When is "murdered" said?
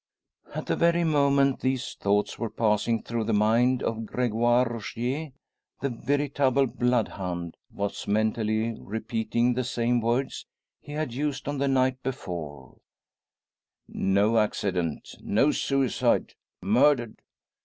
16.63-17.21